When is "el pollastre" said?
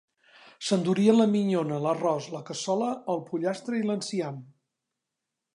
3.15-3.81